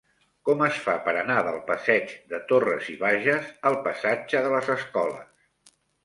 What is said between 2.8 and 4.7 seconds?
i Bages al passatge de